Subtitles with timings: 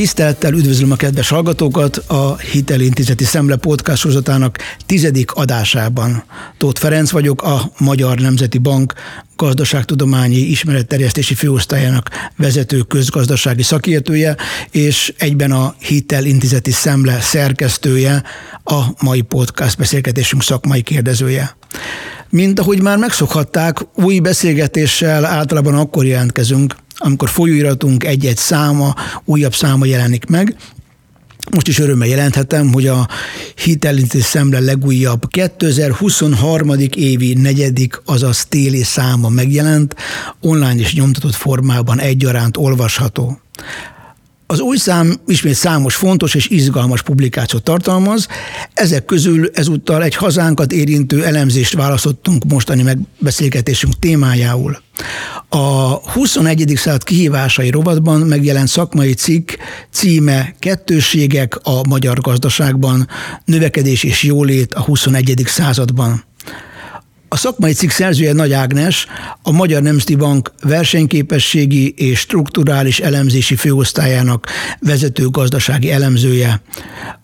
[0.00, 6.24] Tisztelettel üdvözlöm a kedves hallgatókat a Hitelintézeti Szemle podcast sorozatának tizedik adásában.
[6.58, 8.92] Tóth Ferenc vagyok, a Magyar Nemzeti Bank
[9.36, 14.36] gazdaságtudományi ismeretterjesztési főosztályának vezető közgazdasági szakértője,
[14.70, 18.22] és egyben a Hitelintézeti Szemle szerkesztője,
[18.64, 21.56] a mai podcast beszélgetésünk szakmai kérdezője.
[22.30, 29.84] Mint ahogy már megszokhatták, új beszélgetéssel általában akkor jelentkezünk, amikor folyóiratunk egy-egy száma, újabb száma
[29.84, 30.56] jelenik meg,
[31.50, 33.08] most is örömmel jelenthetem, hogy a
[33.54, 36.70] hitelintézés szemle legújabb 2023.
[36.94, 39.94] évi negyedik, azaz téli száma megjelent,
[40.40, 43.40] online és nyomtatott formában egyaránt olvasható.
[44.46, 48.28] Az új szám ismét számos fontos és izgalmas publikációt tartalmaz,
[48.74, 54.82] ezek közül ezúttal egy hazánkat érintő elemzést választottunk mostani megbeszélgetésünk témájául.
[55.48, 56.72] A 21.
[56.76, 59.50] század kihívásai rovatban megjelent szakmai cikk
[59.90, 63.08] címe Kettőségek a magyar gazdaságban,
[63.44, 65.42] növekedés és jólét a 21.
[65.46, 66.24] században.
[67.32, 69.06] A szakmai cikk szerzője Nagy Ágnes,
[69.42, 74.46] a Magyar Nemzeti Bank versenyképességi és strukturális elemzési főosztályának
[74.80, 76.62] vezető gazdasági elemzője.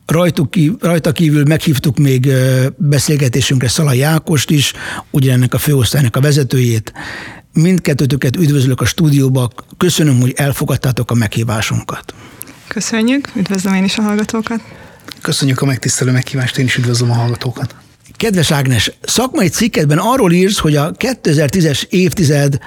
[0.07, 2.29] Rajtuk, rajta kívül meghívtuk még
[2.77, 4.73] beszélgetésünkre Szalai Jákost is,
[5.11, 6.93] ugyanennek a főosztálynak a vezetőjét.
[7.57, 12.15] Mindkettőtöket üdvözlök a stúdióba, köszönöm, hogy elfogadtátok a meghívásunkat.
[12.69, 14.61] Köszönjük, üdvözlöm én is a hallgatókat.
[15.21, 17.75] Köszönjük a megtisztelő meghívást, én is üdvözlöm a hallgatókat.
[18.17, 22.59] Kedves Ágnes, szakmai cikkedben arról írsz, hogy a 2010-es évtized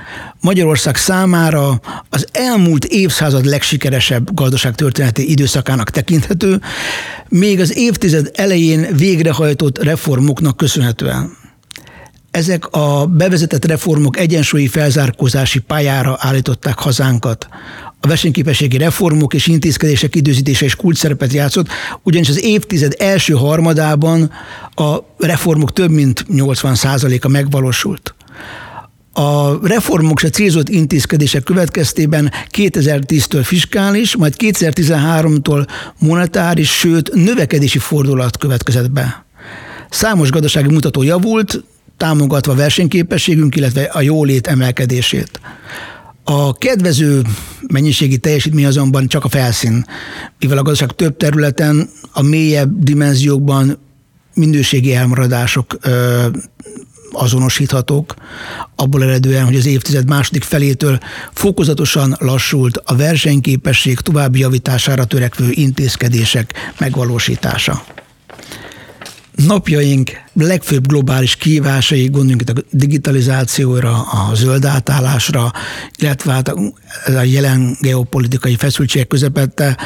[0.41, 6.61] Magyarország számára az elmúlt évszázad legsikeresebb gazdaságtörténeti időszakának tekinthető,
[7.27, 11.37] még az évtized elején végrehajtott reformoknak köszönhetően.
[12.31, 17.47] Ezek a bevezetett reformok egyensúlyi felzárkózási pályára állították hazánkat.
[17.99, 21.67] A versenyképességi reformok és intézkedések időzítése is kulcs szerepet játszott,
[22.03, 24.31] ugyanis az évtized első harmadában
[24.75, 28.13] a reformok több mint 80%-a megvalósult.
[29.13, 35.67] A reformok és a célzott intézkedések következtében 2010-től fiskális, majd 2013-tól
[35.99, 39.25] monetáris, sőt növekedési fordulat következett be.
[39.89, 41.63] Számos gazdasági mutató javult,
[41.99, 45.39] támogatva versenyképességünk, illetve a jólét emelkedését.
[46.23, 47.21] A kedvező
[47.67, 49.85] mennyiségi teljesítmény azonban csak a felszín,
[50.39, 53.77] mivel a gazdaság több területen, a mélyebb dimenziókban
[54.33, 56.27] minőségi elmaradások ö,
[57.11, 58.13] azonosíthatók,
[58.75, 60.99] abból eredően, hogy az évtized második felétől
[61.33, 67.83] fokozatosan lassult a versenyképesség további javítására törekvő intézkedések megvalósítása
[69.35, 75.51] napjaink legfőbb globális kihívásai, gondoljunk itt a digitalizációra, a zöld átállásra,
[75.97, 76.47] illetve hát
[77.05, 79.77] a jelen geopolitikai feszültségek közepette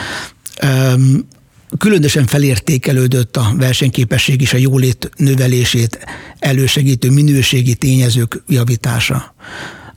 [1.78, 6.00] különösen felértékelődött a versenyképesség és a jólét növelését
[6.40, 9.34] elősegítő minőségi tényezők javítása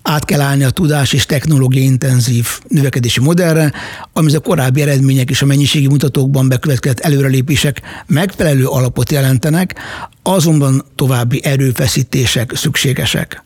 [0.06, 3.72] át kell állni a tudás és technológia intenzív növekedési modellre,
[4.12, 9.74] ami a korábbi eredmények és a mennyiségi mutatókban bekövetkezett előrelépések megfelelő alapot jelentenek,
[10.22, 13.44] azonban további erőfeszítések szükségesek.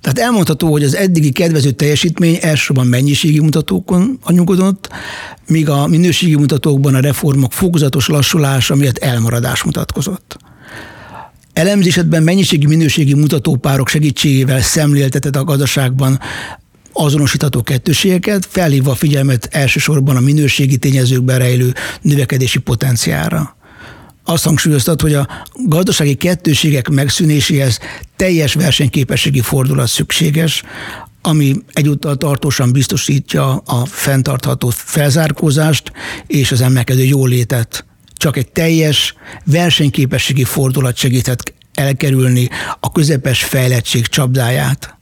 [0.00, 4.88] Tehát elmondható, hogy az eddigi kedvező teljesítmény elsősorban mennyiségi mutatókon nyugodott,
[5.46, 10.38] míg a minőségi mutatókban a reformok fokozatos lassulása miatt elmaradás mutatkozott.
[11.60, 16.20] Elemzésedben mennyiségi minőségi mutatópárok segítségével szemlélteted a gazdaságban
[16.92, 23.56] azonosítható kettőségeket, felhívva a figyelmet elsősorban a minőségi tényezőkben rejlő növekedési potenciára.
[24.24, 25.28] Azt hangsúlyoztad, hogy a
[25.64, 27.78] gazdasági kettőségek megszűnéséhez
[28.16, 30.62] teljes versenyképességi fordulat szükséges,
[31.22, 35.92] ami egyúttal tartósan biztosítja a fenntartható felzárkózást
[36.26, 37.84] és az emelkedő jólétet
[38.20, 39.14] csak egy teljes
[39.44, 42.48] versenyképességi fordulat segíthet elkerülni
[42.80, 44.94] a közepes fejlettség csapdáját.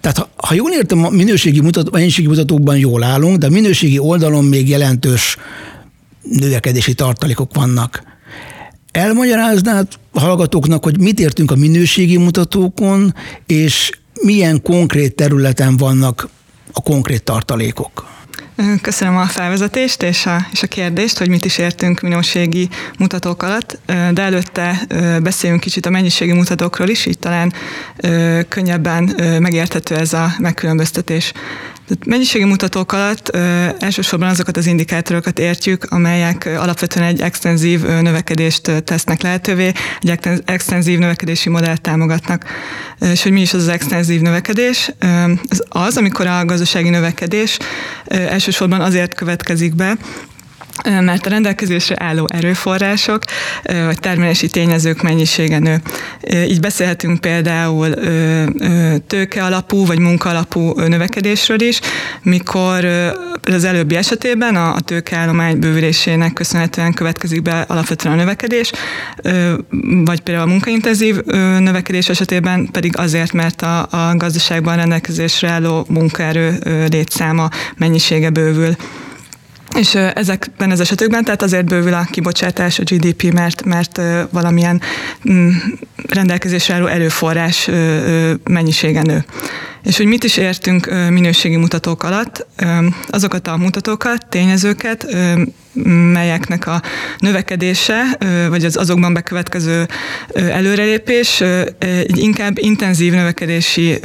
[0.00, 3.98] Tehát ha, ha jól értem, a minőségi, mutató, mennyiségi mutatókban jól állunk, de a minőségi
[3.98, 5.36] oldalon még jelentős
[6.22, 8.02] növekedési tartalékok vannak.
[8.90, 13.14] Elmagyaráznád hallgatóknak, hogy mit értünk a minőségi mutatókon,
[13.46, 13.90] és
[14.22, 16.28] milyen konkrét területen vannak
[16.72, 18.06] a konkrét tartalékok?
[18.82, 22.68] Köszönöm a felvezetést és a, és a kérdést, hogy mit is értünk minőségi
[22.98, 24.80] mutatók alatt, de előtte
[25.22, 27.52] beszéljünk kicsit a mennyiségi mutatókról is, így talán
[28.48, 29.04] könnyebben
[29.40, 31.32] megérthető ez a megkülönböztetés.
[31.88, 38.84] Tehát mennyiségi mutatók alatt ö, elsősorban azokat az indikátorokat értjük, amelyek alapvetően egy extenzív növekedést
[38.84, 42.44] tesznek lehetővé, egy extenzív növekedési modellt támogatnak.
[43.00, 44.90] És hogy mi is az az extenzív növekedés?
[45.48, 47.58] Az az, amikor a gazdasági növekedés
[48.04, 49.96] elsősorban azért következik be,
[50.82, 53.22] mert a rendelkezésre álló erőforrások
[53.62, 55.82] vagy termelési tényezők mennyisége nő.
[56.46, 57.94] Így beszélhetünk például
[59.06, 61.80] tőke alapú vagy munka alapú növekedésről is,
[62.22, 62.84] mikor
[63.42, 68.72] az előbbi esetében a tőkeállomány bővülésének köszönhetően következik be alapvetően a növekedés,
[70.04, 71.24] vagy például a munkaintenzív
[71.58, 76.58] növekedés esetében pedig azért, mert a, a gazdaságban rendelkezésre álló munkaerő
[76.90, 78.76] létszáma mennyisége bővül.
[79.74, 84.00] És ezekben az esetekben, tehát azért bővül a kibocsátás, a GDP, mert, mert
[84.30, 84.80] valamilyen
[85.30, 85.50] mm,
[86.08, 87.70] rendelkezésre álló erőforrás
[88.44, 89.24] mennyisége nő.
[89.82, 92.46] És hogy mit is értünk minőségi mutatók alatt,
[93.08, 95.06] azokat a mutatókat, tényezőket,
[96.12, 96.82] melyeknek a
[97.18, 98.18] növekedése,
[98.48, 99.86] vagy az azokban bekövetkező
[100.34, 101.40] előrelépés
[101.78, 104.00] egy inkább intenzív növekedési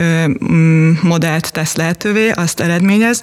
[1.01, 3.21] modellt tesz lehetővé, azt eredményez,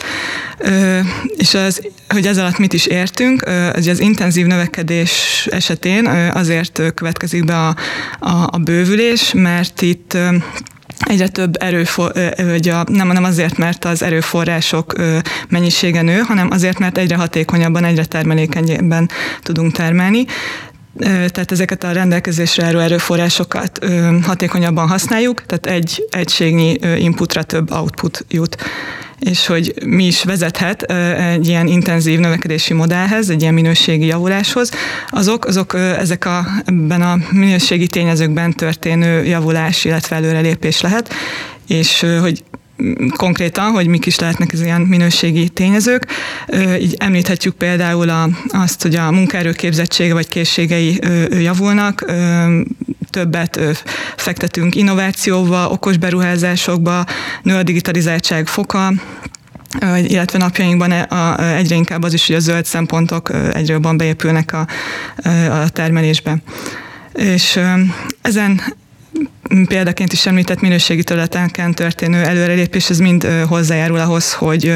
[1.36, 7.44] és az, hogy ez alatt mit is értünk, az, az intenzív növekedés esetén azért következik
[7.44, 7.76] be a,
[8.18, 10.16] a, a bővülés, mert itt
[10.98, 14.92] egyre több erőfor, vagy a, nem, nem azért, mert az erőforrások
[15.48, 19.10] mennyisége nő, hanem azért, mert egyre hatékonyabban, egyre termelékenyebben
[19.42, 20.24] tudunk termelni.
[20.98, 23.86] Tehát ezeket a rendelkezésre álló erőforrásokat
[24.22, 28.56] hatékonyabban használjuk, tehát egy egységnyi inputra több output jut
[29.18, 34.70] és hogy mi is vezethet egy ilyen intenzív növekedési modellhez, egy ilyen minőségi javuláshoz,
[35.08, 41.12] azok, azok ezek a, ebben a minőségi tényezőkben történő javulás, illetve előrelépés lehet,
[41.66, 42.44] és hogy
[43.16, 46.06] konkrétan, hogy mik is lehetnek az ilyen minőségi tényezők.
[46.80, 51.00] Így említhetjük például a, azt, hogy a munkaerő képzettsége vagy készségei
[51.30, 52.04] javulnak,
[53.10, 53.60] többet
[54.16, 57.04] fektetünk innovációba, okos beruházásokba,
[57.42, 58.92] nő a digitalizáltság foka,
[59.96, 61.06] illetve napjainkban e,
[61.56, 64.66] egyre inkább az is, hogy a zöld szempontok egyre jobban beépülnek a,
[65.50, 66.36] a termelésbe.
[67.12, 67.60] És
[68.22, 68.60] ezen
[69.66, 74.74] példaként is említett minőségi területeken történő előrelépés, ez mind hozzájárul ahhoz, hogy,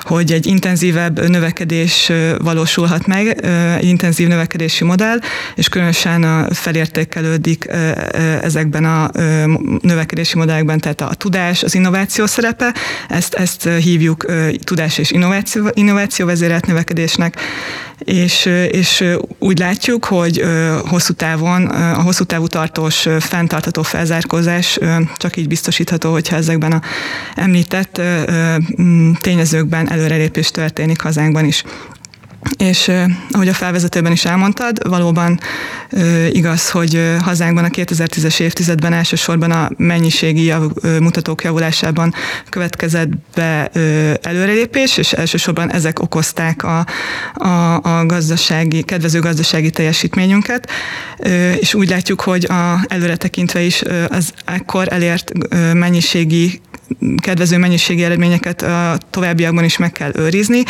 [0.00, 3.44] hogy egy intenzívebb növekedés valósulhat meg,
[3.76, 5.18] egy intenzív növekedési modell,
[5.54, 7.68] és különösen felértékelődik
[8.42, 9.10] ezekben a
[9.80, 12.74] növekedési modellekben, tehát a tudás, az innováció szerepe,
[13.08, 14.26] ezt, ezt hívjuk
[14.64, 17.36] tudás és innováció, innováció vezérelt növekedésnek,
[18.04, 19.04] és, és
[19.38, 20.44] úgy látjuk, hogy
[20.88, 24.09] hosszú távon, a hosszú távú tartós, fenntartató felzárkózás
[25.16, 26.80] csak így biztosítható, hogyha ezekben a
[27.34, 28.00] említett
[29.20, 31.64] tényezőkben előrelépés történik hazánkban is.
[32.56, 32.90] És
[33.30, 35.40] ahogy a felvezetőben is elmondtad, valóban
[36.30, 40.70] igaz, hogy hazánkban a 2010-es évtizedben elsősorban a mennyiségi jav,
[41.00, 42.14] mutatók javulásában
[42.48, 43.70] következett be
[44.22, 46.86] előrelépés, és elsősorban ezek okozták a,
[47.34, 50.70] a, a gazdasági, kedvező gazdasági teljesítményünket,
[51.60, 55.32] és úgy látjuk, hogy a, előre tekintve is az ekkor elért
[55.72, 56.60] mennyiségi
[57.22, 60.62] kedvező mennyiségi eredményeket a továbbiakban is meg kell őrizni,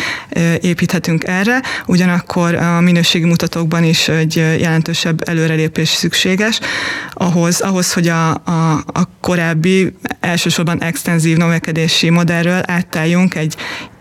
[0.61, 6.59] építhetünk erre, ugyanakkor a minőségi mutatókban is egy jelentősebb előrelépés szükséges,
[7.13, 13.55] ahhoz, ahhoz hogy a, a, a korábbi elsősorban extenzív növekedési modellről átálljunk egy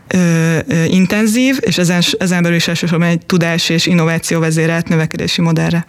[0.09, 5.41] ö, ö, intenzív, és ezen, ezen belül is elsősorban egy tudás és innováció vezérelt növekedési
[5.41, 5.85] modellre.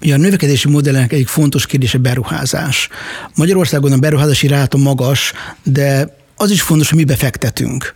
[0.00, 2.88] Ja, a növekedési modellnek egyik fontos kérdése beruházás.
[3.34, 7.94] Magyarországon a beruházási ráta magas, de az is fontos, hogy mi befektetünk.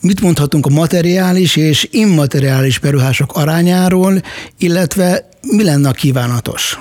[0.00, 4.22] Mit mondhatunk a materiális és immateriális beruhások arányáról,
[4.58, 6.78] illetve mi lenne a kívánatos?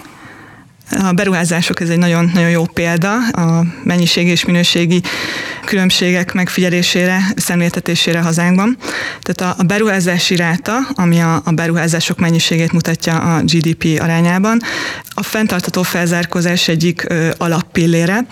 [0.92, 5.02] A beruházások ez egy nagyon, nagyon jó példa a mennyiségi és minőségi
[5.66, 8.78] különbségek megfigyelésére, szemléltetésére hazánkban.
[9.22, 14.62] Tehát a beruházási ráta, ami a, beruházások mennyiségét mutatja a GDP arányában,
[15.14, 18.26] a fenntartató felzárkózás egyik alappillére,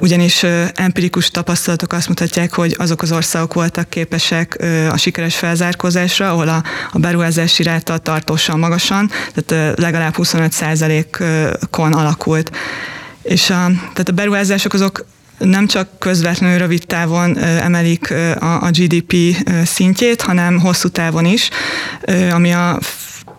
[0.00, 0.42] ugyanis
[0.74, 6.62] empirikus tapasztalatok azt mutatják, hogy azok az országok voltak képesek a sikeres felzárkózásra, ahol a,
[6.92, 12.50] a beruházási ráta tartósan magasan, tehát legalább 25%-on alakult.
[13.22, 15.06] És a, tehát a beruházások azok
[15.38, 21.50] nem csak közvetlenül rövid távon emelik a, GDP szintjét, hanem hosszú távon is,
[22.32, 22.78] ami a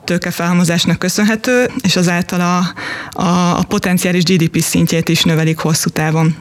[0.04, 2.74] tőkefelhalmozásnak köszönhető, és azáltal a,
[3.22, 6.36] a, a potenciális GDP szintjét is növelik hosszú távon.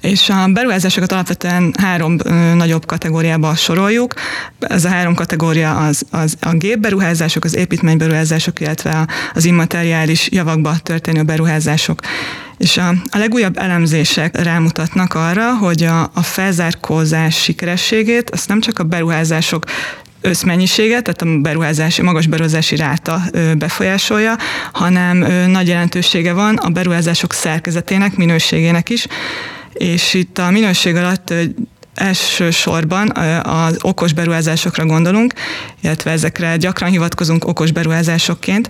[0.00, 2.16] És a beruházásokat alapvetően három
[2.54, 4.14] nagyobb kategóriába soroljuk.
[4.58, 11.22] Ez a három kategória az, az a gépberuházások, az építményberuházások, illetve az immateriális javakba történő
[11.22, 12.00] beruházások.
[12.58, 18.78] És a, a legújabb elemzések rámutatnak arra, hogy a, a felzárkózás sikerességét azt nem csak
[18.78, 19.64] a beruházások
[20.20, 23.22] összmennyiséget, tehát a beruházási, magas beruházási ráta
[23.58, 24.36] befolyásolja,
[24.72, 25.16] hanem
[25.50, 29.06] nagy jelentősége van a beruházások szerkezetének, minőségének is,
[29.78, 31.34] és itt a minőség alatt
[31.94, 35.32] elsősorban az okos beruházásokra gondolunk,
[35.80, 38.68] illetve ezekre gyakran hivatkozunk okos beruházásokként,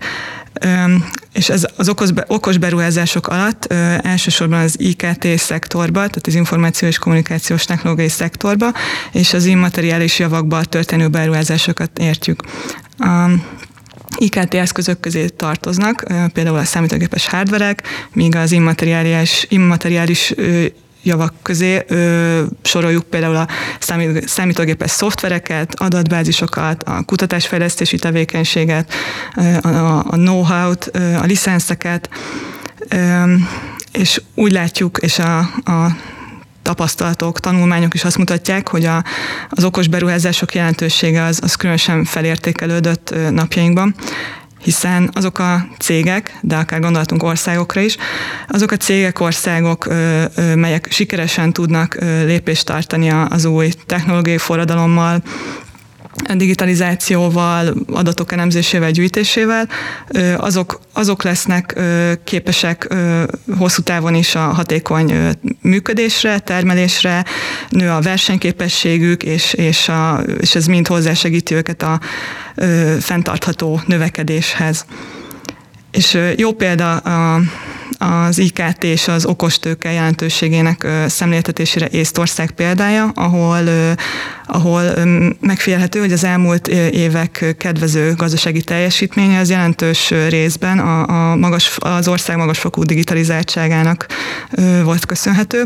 [1.32, 1.88] és ez az
[2.26, 3.72] okos, beruházások alatt
[4.02, 8.72] elsősorban az IKT szektorba, tehát az információ és kommunikációs technológiai szektorba,
[9.12, 12.42] és az immateriális javakba történő beruházásokat értjük.
[12.98, 13.30] A
[14.18, 17.82] IKT eszközök közé tartoznak, például a számítógépes hardverek,
[18.12, 20.34] míg az immateriális, immateriális
[21.06, 23.48] javak közé ö, soroljuk például a
[24.26, 28.92] számítógépes szoftvereket, adatbázisokat, a kutatásfejlesztési tevékenységet,
[29.60, 32.08] a, a know-how-t, a licenszeket,
[32.88, 33.34] ö,
[33.92, 35.96] és úgy látjuk, és a, a
[36.62, 39.04] tapasztalatok, tanulmányok is azt mutatják, hogy a,
[39.48, 43.94] az okos beruházások jelentősége az, az különösen felértékelődött napjainkban
[44.62, 47.96] hiszen azok a cégek, de akár gondolhatunk országokra is,
[48.48, 49.88] azok a cégek, országok,
[50.54, 51.94] melyek sikeresen tudnak
[52.24, 55.22] lépést tartani az új technológiai forradalommal,
[56.34, 59.68] digitalizációval, adatok elemzésével, gyűjtésével,
[60.36, 61.80] azok, azok lesznek
[62.24, 62.94] képesek
[63.58, 65.14] hosszú távon is a hatékony
[65.60, 67.24] működésre, termelésre,
[67.68, 72.00] nő a versenyképességük, és, és, a, és ez mind hozzásegíti őket a
[73.00, 74.86] fenntartható növekedéshez.
[75.90, 77.40] És jó példa a,
[77.98, 83.68] az IKT és az okostőke jelentőségének szemléltetésére Észtország példája, ahol
[84.46, 84.82] ahol
[85.40, 92.08] megfigyelhető, hogy az elmúlt évek kedvező gazdasági teljesítménye az jelentős részben a, a magas, az
[92.08, 94.06] ország magasfokú digitalizáltságának
[94.82, 95.64] volt köszönhető,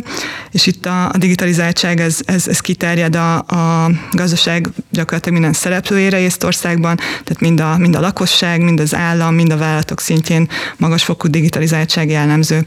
[0.51, 6.19] és itt a, a digitalizáltság ez, ez, ez kiterjed a, a gazdaság gyakorlatilag minden szereplőjére
[6.19, 11.29] Észtországban, tehát mind a, mind a lakosság, mind az állam, mind a vállalatok szintjén magasfokú
[11.29, 12.65] digitalizáltság jellemző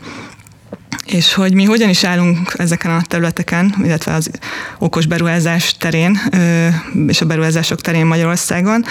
[1.06, 4.30] és hogy mi hogyan is állunk ezeken a területeken, illetve az
[4.80, 6.20] okos beruházás terén
[7.08, 8.86] és a beruházások terén Magyarországon.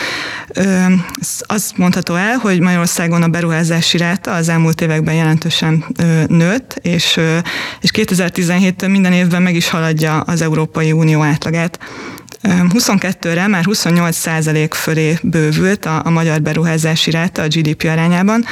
[1.41, 5.85] Azt mondható el, hogy Magyarországon a beruházási ráta az elmúlt években jelentősen
[6.27, 7.21] nőtt, és,
[7.81, 11.79] és 2017-től minden évben meg is haladja az Európai Unió átlagát.
[12.43, 18.45] 22-re már 28 százalék fölé bővült a, a magyar beruházási ráta a GDP arányában,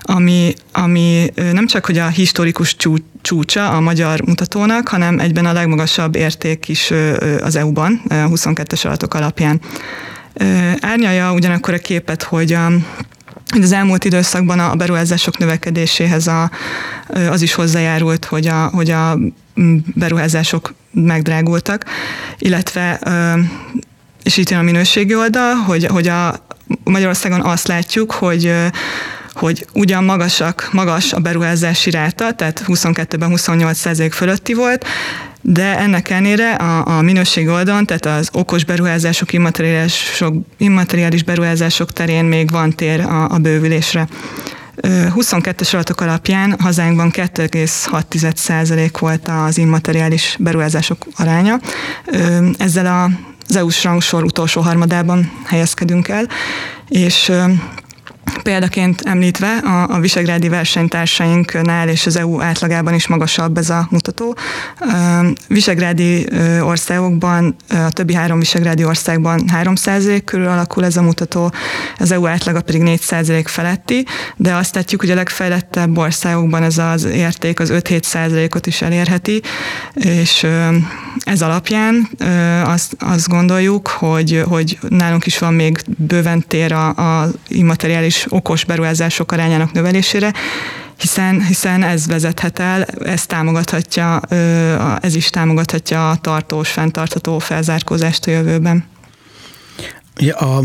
[0.00, 2.76] ami, ami nem csak hogy a historikus
[3.22, 6.92] csúcsa a magyar mutatónak, hanem egyben a legmagasabb érték is
[7.40, 9.60] az EU-ban, 22-es adatok alapján.
[10.80, 12.68] Árnyalja ugyanakkor a képet, hogy a
[13.62, 16.50] az elmúlt időszakban a beruházások növekedéséhez a,
[17.30, 19.18] az is hozzájárult, hogy a, hogy a
[19.94, 21.84] beruházások megdrágultak,
[22.38, 23.00] illetve
[24.22, 26.46] és itt jön a minőségi oldal, hogy, hogy a
[26.84, 28.52] Magyarországon azt látjuk, hogy
[29.32, 34.86] hogy ugyan magasak, magas a beruházási ráta, tehát 22-ben 28% fölötti volt,
[35.40, 39.32] de ennek ellenére a, a minőség oldalon, tehát az okos beruházások,
[40.56, 44.08] immateriális beruházások terén még van tér a, a bővülésre.
[44.82, 51.60] 22-es adatok alapján hazánkban 2,6% volt az immateriális beruházások aránya.
[52.58, 53.16] Ezzel
[53.48, 56.28] az EU-s rangsor utolsó harmadában helyezkedünk el,
[56.88, 57.32] és
[58.42, 64.36] Példaként említve a, a visegrádi versenytársainknál és az EU átlagában is magasabb ez a mutató.
[65.48, 66.26] Visegrádi
[66.60, 71.52] országokban, a többi három visegrádi országban 3% körül alakul ez a mutató,
[71.98, 74.06] az EU átlaga pedig 4% feletti,
[74.36, 79.42] de azt látjuk, hogy a legfejlettebb országokban ez az érték az 5-7%-ot is elérheti,
[79.94, 80.46] és
[81.26, 82.08] ez alapján
[82.64, 88.64] azt, azt gondoljuk, hogy, hogy nálunk is van még bőven tér a, a immateriális okos
[88.64, 90.32] beruházások arányának növelésére,
[90.98, 94.20] hiszen, hiszen ez vezethet el, ez támogathatja,
[95.00, 98.84] ez is támogathatja a tartós, fenntartható felzárkózást a jövőben.
[100.30, 100.60] A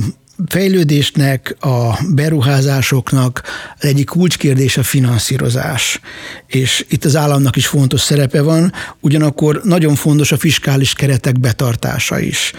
[0.47, 3.41] fejlődésnek, a beruházásoknak
[3.79, 5.99] egyik kulcskérdés a finanszírozás.
[6.47, 12.19] És itt az államnak is fontos szerepe van, ugyanakkor nagyon fontos a fiskális keretek betartása
[12.19, 12.53] is.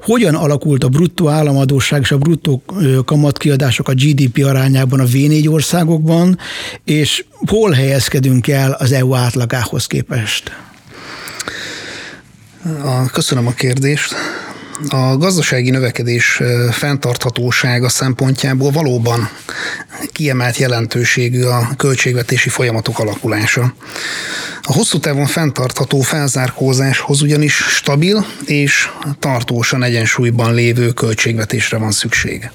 [0.00, 2.62] Hogyan alakult a bruttó államadóság és a bruttó
[3.04, 6.38] kamatkiadások a GDP arányában a V4 országokban,
[6.84, 10.52] és hol helyezkedünk el az EU átlagához képest?
[13.12, 14.14] Köszönöm a kérdést.
[14.88, 19.28] A gazdasági növekedés fenntarthatósága szempontjából valóban
[20.12, 23.74] kiemelt jelentőségű a költségvetési folyamatok alakulása.
[24.62, 28.88] A hosszú távon fenntartható felzárkózáshoz ugyanis stabil és
[29.18, 32.50] tartósan egyensúlyban lévő költségvetésre van szükség.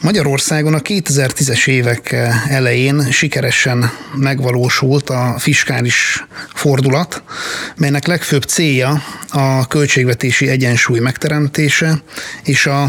[0.00, 2.12] Magyarországon a 2010-es évek
[2.48, 7.22] elején sikeresen megvalósult a fiskális fordulat,
[7.76, 12.02] melynek legfőbb célja a költségvetési egyensúly megteremtése
[12.42, 12.88] és a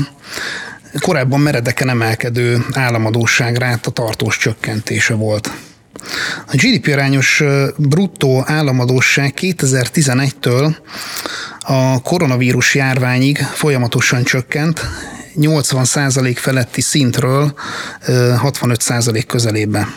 [0.99, 5.51] korábban meredeken emelkedő államadóság a tartós csökkentése volt.
[6.47, 7.43] A GDP arányos
[7.77, 10.75] bruttó államadóság 2011-től
[11.59, 14.81] a koronavírus járványig folyamatosan csökkent,
[15.35, 17.53] 80% feletti szintről
[18.07, 19.87] 65% közelébe.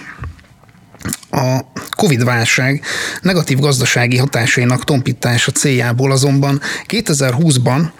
[1.30, 1.60] A
[1.96, 2.82] Covid-válság
[3.22, 7.90] negatív gazdasági hatásainak tompítása céljából azonban 2020-ban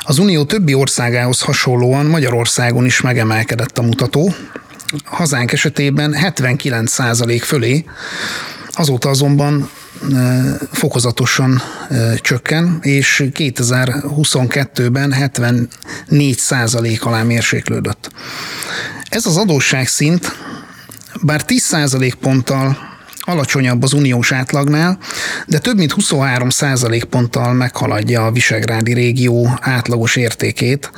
[0.00, 4.34] az Unió többi országához hasonlóan Magyarországon is megemelkedett a mutató,
[5.04, 7.84] hazánk esetében 79% fölé,
[8.72, 9.70] azóta azonban
[10.72, 11.62] fokozatosan
[12.16, 15.68] csökken, és 2022-ben 74
[16.38, 18.10] százalék alá mérséklődött.
[19.08, 20.36] Ez az adósságszint,
[21.22, 22.88] bár 10 százalék ponttal
[23.20, 24.98] alacsonyabb az uniós átlagnál,
[25.46, 30.90] de több mint 23% ponttal meghaladja a Visegrádi régió átlagos értékét,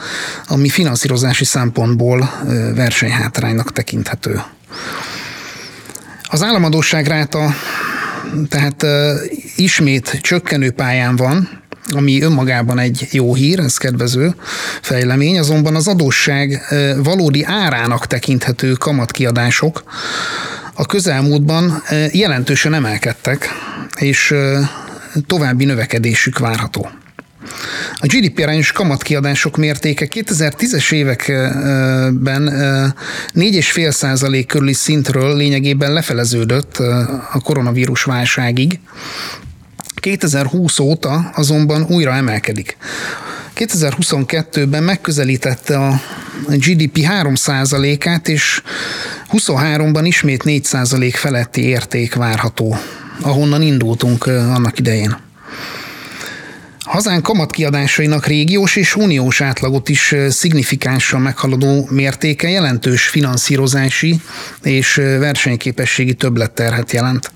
[0.46, 2.30] ami finanszírozási szempontból
[2.74, 4.42] versenyhátránynak tekinthető.
[6.22, 7.54] Az államadóság ráta
[8.48, 8.86] tehát
[9.56, 11.48] ismét csökkenő pályán van,
[11.92, 14.34] ami önmagában egy jó hír, ez kedvező
[14.82, 16.62] fejlemény, azonban az adósság
[17.02, 19.82] valódi árának tekinthető kamatkiadások
[20.74, 21.82] a közelmúltban
[22.12, 23.48] jelentősen emelkedtek,
[23.98, 24.34] és
[25.26, 26.90] további növekedésük várható.
[27.94, 32.42] A GDP arányos kamatkiadások mértéke 2010-es években
[33.34, 36.76] 4,5 százalék körüli szintről lényegében lefeleződött
[37.32, 38.78] a koronavírus válságig.
[39.94, 42.76] 2020 óta azonban újra emelkedik.
[43.56, 46.00] 2022-ben megközelítette a
[46.48, 48.62] GDP 3%-át, és
[49.32, 52.76] 23-ban ismét 4% feletti érték várható,
[53.20, 55.16] ahonnan indultunk annak idején.
[56.90, 64.20] Hazánk kamatkiadásainak régiós és uniós átlagot is szignifikánsan meghaladó mértéke jelentős finanszírozási
[64.62, 67.32] és versenyképességi többletterhet jelent.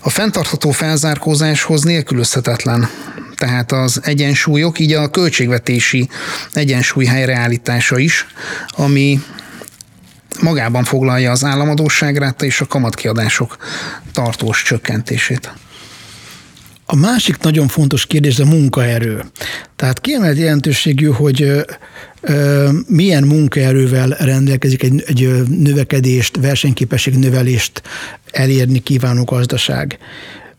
[0.00, 2.88] A fenntartható felzárkózáshoz nélkülözhetetlen
[3.34, 6.08] tehát az egyensúlyok, így a költségvetési
[6.52, 8.26] egyensúly helyreállítása is,
[8.70, 9.20] ami
[10.40, 13.56] magában foglalja az államadóságrát és a kamatkiadások
[14.12, 15.52] tartós csökkentését.
[16.90, 19.24] A másik nagyon fontos kérdés a munkaerő.
[19.76, 21.64] Tehát kiemelt jelentőségű, hogy
[22.86, 27.82] milyen munkaerővel rendelkezik egy, egy növekedést, versenyképesség növelést
[28.30, 29.98] elérni kívánó gazdaság.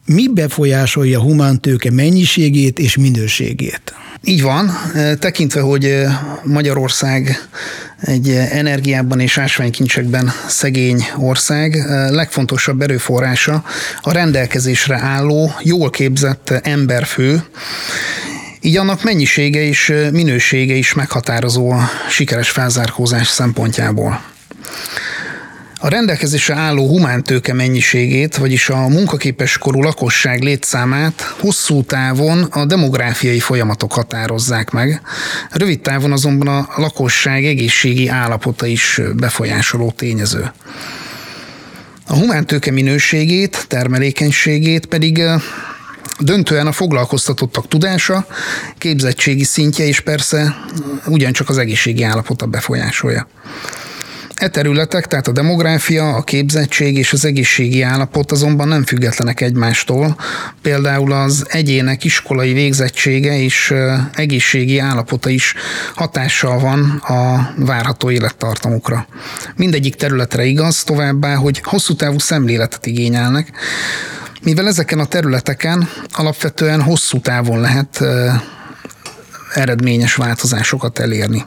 [0.05, 3.93] Mi befolyásolja a humántőke mennyiségét és minőségét?
[4.23, 4.69] Így van,
[5.19, 6.03] tekintve, hogy
[6.43, 7.49] Magyarország
[8.01, 11.75] egy energiában és ásványkincsekben szegény ország,
[12.09, 13.63] legfontosabb erőforrása
[14.01, 17.43] a rendelkezésre álló, jól képzett emberfő,
[18.61, 24.21] így annak mennyisége és minősége is meghatározó a sikeres felzárkózás szempontjából.
[25.81, 33.39] A rendelkezésre álló humántőke mennyiségét, vagyis a munkaképes korú lakosság létszámát hosszú távon a demográfiai
[33.39, 35.01] folyamatok határozzák meg.
[35.51, 40.51] Rövid távon azonban a lakosság egészségi állapota is befolyásoló tényező.
[42.07, 45.21] A humántőke minőségét, termelékenységét pedig
[46.19, 48.25] döntően a foglalkoztatottak tudása,
[48.77, 50.55] képzettségi szintje és persze
[51.05, 53.27] ugyancsak az egészségi állapota befolyásolja.
[54.39, 60.15] E területek, tehát a demográfia, a képzettség és az egészségi állapot azonban nem függetlenek egymástól.
[60.61, 63.73] Például az egyének iskolai végzettsége és
[64.13, 65.53] egészségi állapota is
[65.95, 69.07] hatással van a várható élettartamukra.
[69.55, 73.51] Mindegyik területre igaz továbbá, hogy hosszú távú szemléletet igényelnek,
[74.43, 78.03] mivel ezeken a területeken alapvetően hosszú távon lehet
[79.53, 81.45] eredményes változásokat elérni.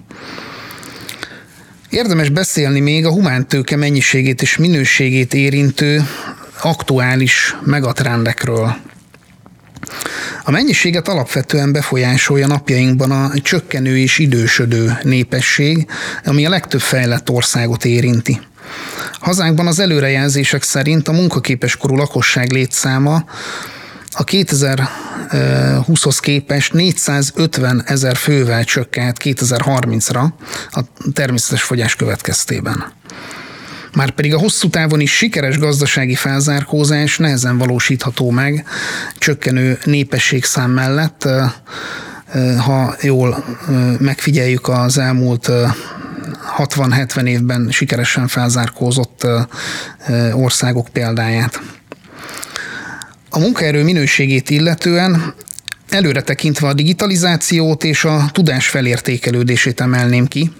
[1.92, 6.08] Érdemes beszélni még a humántőke mennyiségét és minőségét érintő
[6.62, 8.76] aktuális megatrendekről.
[10.44, 15.86] A mennyiséget alapvetően befolyásolja napjainkban a csökkenő és idősödő népesség,
[16.24, 18.40] ami a legtöbb fejlett országot érinti.
[19.12, 23.24] Hazánkban az előrejelzések szerint a munkaképes korú lakosság létszáma
[24.12, 30.24] a 2020-hoz képest 450 ezer fővel csökkent 2030-ra
[30.70, 30.80] a
[31.12, 32.92] természetes fogyás következtében.
[33.94, 38.66] Márpedig a hosszú távon is sikeres gazdasági felzárkózás nehezen valósítható meg
[39.18, 41.28] csökkenő népességszám mellett,
[42.58, 43.44] ha jól
[43.98, 45.50] megfigyeljük az elmúlt
[46.58, 49.26] 60-70 évben sikeresen felzárkózott
[50.32, 51.60] országok példáját.
[53.34, 55.34] A munkaerő minőségét illetően
[55.88, 60.52] előre tekintve a digitalizációt és a tudás felértékelődését emelném ki.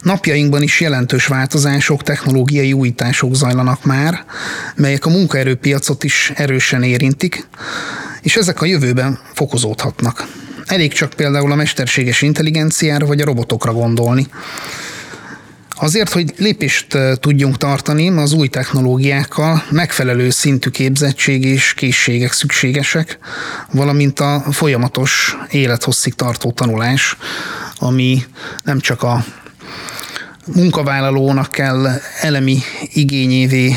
[0.00, 4.24] Napjainkban is jelentős változások, technológiai újítások zajlanak már,
[4.74, 7.48] melyek a munkaerőpiacot is erősen érintik,
[8.22, 10.26] és ezek a jövőben fokozódhatnak.
[10.66, 14.26] Elég csak például a mesterséges intelligenciára vagy a robotokra gondolni.
[15.78, 16.86] Azért, hogy lépést
[17.20, 23.18] tudjunk tartani az új technológiákkal, megfelelő szintű képzettség és készségek szükségesek,
[23.72, 27.16] valamint a folyamatos élethosszig tartó tanulás,
[27.78, 28.22] ami
[28.64, 29.24] nem csak a
[30.44, 31.86] munkavállalónak kell
[32.20, 32.58] elemi
[32.92, 33.76] igényévé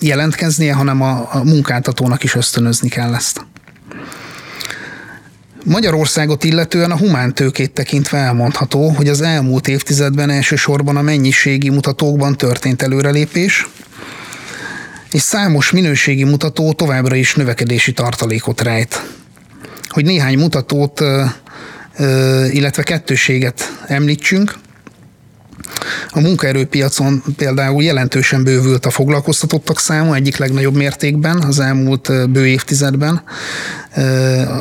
[0.00, 3.46] jelentkeznie, hanem a munkáltatónak is ösztönözni kell ezt.
[5.68, 12.82] Magyarországot illetően a humántőkét tekintve elmondható, hogy az elmúlt évtizedben elsősorban a mennyiségi mutatókban történt
[12.82, 13.66] előrelépés,
[15.10, 19.02] és számos minőségi mutató továbbra is növekedési tartalékot rejt.
[19.88, 21.00] Hogy néhány mutatót,
[22.50, 24.58] illetve kettőséget említsünk,
[26.10, 33.22] a munkaerőpiacon például jelentősen bővült a foglalkoztatottak száma, egyik legnagyobb mértékben az elmúlt bő évtizedben.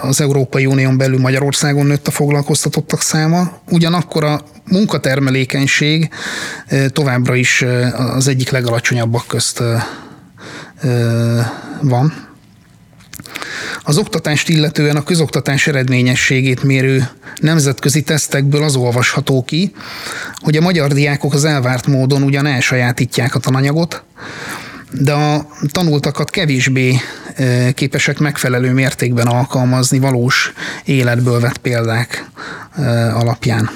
[0.01, 6.09] Az Európai Unión belül Magyarországon nőtt a foglalkoztatottak száma, ugyanakkor a munkatermelékenység
[6.87, 7.65] továbbra is
[8.15, 9.63] az egyik legalacsonyabbak közt
[11.81, 12.24] van.
[13.83, 17.09] Az oktatást illetően a közoktatás eredményességét mérő
[17.41, 19.71] nemzetközi tesztekből az olvasható ki,
[20.35, 24.03] hogy a magyar diákok az elvárt módon ugyan elsajátítják a tananyagot,
[24.91, 26.99] de a tanultakat kevésbé
[27.73, 30.53] képesek megfelelő mértékben alkalmazni valós
[30.85, 32.29] életből vett példák
[33.13, 33.69] alapján.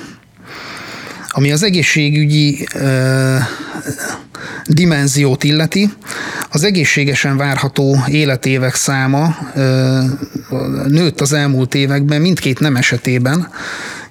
[1.29, 3.47] Ami az egészségügyi e,
[4.65, 5.89] dimenziót illeti,
[6.51, 9.37] az egészségesen várható életévek száma
[10.87, 13.47] nőtt az elmúlt években mindkét nem esetében,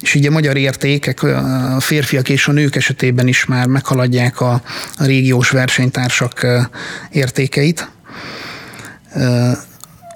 [0.00, 4.62] és így a magyar értékek a férfiak és a nők esetében is már meghaladják a
[4.98, 6.46] régiós versenytársak
[7.11, 7.88] értékeit.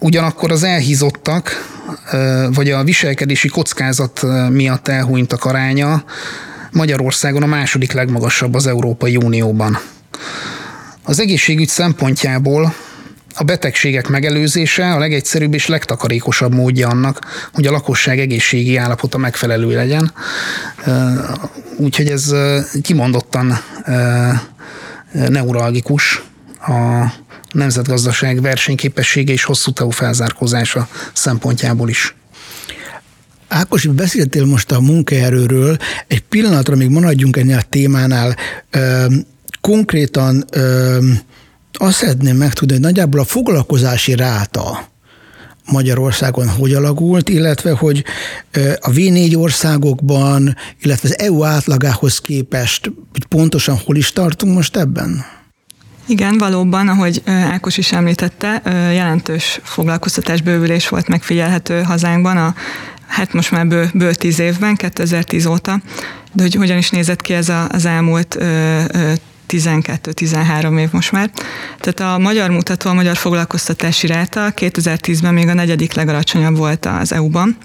[0.01, 1.71] Ugyanakkor az elhízottak,
[2.55, 6.05] vagy a viselkedési kockázat miatt elhunytak aránya
[6.73, 9.79] Magyarországon a második legmagasabb az Európai Unióban.
[11.03, 12.75] Az egészségügy szempontjából
[13.35, 17.19] a betegségek megelőzése a legegyszerűbb és legtakarékosabb módja annak,
[17.53, 20.13] hogy a lakosság egészségi állapota megfelelő legyen.
[21.77, 22.35] Úgyhogy ez
[22.83, 23.59] kimondottan
[25.13, 26.23] neuralgikus
[26.61, 27.13] a
[27.53, 32.15] nemzetgazdaság versenyképessége és hosszú távú felzárkózása szempontjából is.
[33.53, 38.37] Ákos, beszéltél most a munkaerőről, egy pillanatra még maradjunk ennél a témánál.
[39.61, 40.45] Konkrétan
[41.73, 44.91] azt szeretném megtudni, hogy nagyjából a foglalkozási ráta
[45.71, 48.05] Magyarországon hogy alakult, illetve hogy
[48.81, 55.25] a V4 országokban, illetve az EU átlagához képest hogy pontosan hol is tartunk most ebben?
[56.07, 58.63] Igen, valóban, ahogy Ákos is említette,
[58.95, 62.55] jelentős foglalkoztatásbővülés volt megfigyelhető hazánkban a
[63.13, 65.81] hát most már bő, bő tíz évben, 2010 óta,
[66.33, 68.37] de hogy hogyan is nézett ki ez a, az elmúlt
[69.49, 71.31] 12-13 év most már.
[71.81, 77.13] Tehát a magyar mutató, a magyar foglalkoztatási ráta 2010-ben még a negyedik legalacsonyabb volt az
[77.13, 77.57] EU-ban,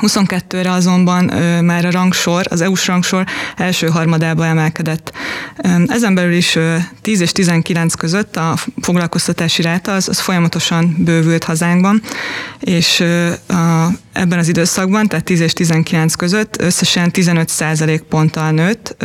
[0.00, 3.24] 22-re azonban ö, már a rangsor, az EU-s rangsor
[3.56, 5.12] első harmadába emelkedett.
[5.86, 11.44] Ezen belül is ö, 10 és 19 között a foglalkoztatási ráta az, az folyamatosan bővült
[11.44, 12.02] hazánkban,
[12.60, 18.50] és ö, a, ebben az időszakban, tehát 10 és 19 között összesen 15 százalék ponttal
[18.50, 18.96] nőtt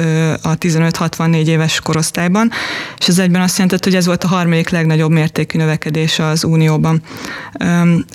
[0.42, 2.52] a 15-64 éves korosztályban,
[2.98, 7.02] és ez egyben azt jelentett, hogy ez volt a harmadik legnagyobb mértékű növekedés az Unióban.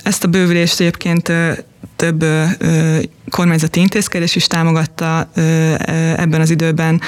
[0.03, 1.31] Ezt a bővülést egyébként
[1.95, 2.25] több
[3.29, 5.29] kormányzati intézkedés is támogatta
[6.15, 7.01] ebben az időben,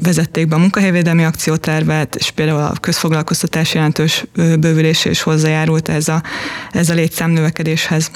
[0.00, 6.22] vezették be a munkahelyvédelmi akciótervet, és például a közfoglalkoztatás jelentős bővülése is hozzájárult ez a,
[6.72, 8.10] ez a létszámnövekedéshez.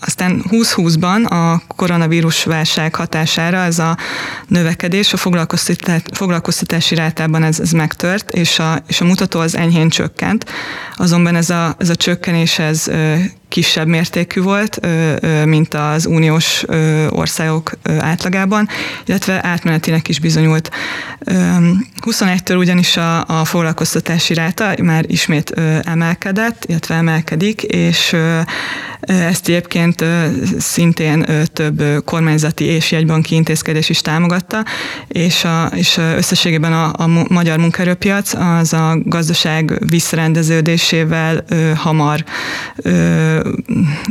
[0.00, 3.96] aztán 2020-ban a koronavírus válság hatására ez a
[4.46, 5.16] növekedés a
[6.12, 10.44] foglalkoztatási rátában ez, ez megtört, és a, és a mutató az enyhén csökkent.
[10.96, 12.90] Azonban ez a, ez a csökkenés ez
[13.50, 14.80] kisebb mértékű volt,
[15.44, 16.64] mint az uniós
[17.08, 18.68] országok átlagában,
[19.04, 20.70] illetve átmenetinek is bizonyult.
[22.00, 28.16] 21-től ugyanis a, a foglalkoztatási ráta már ismét emelkedett, illetve emelkedik, és
[29.00, 30.04] ezt egyébként
[30.58, 34.64] szintén több kormányzati és jegybanki intézkedés is támogatta,
[35.08, 41.44] és, a, és összességében a, a magyar munkaerőpiac az a gazdaság visszarendeződésével
[41.76, 42.24] hamar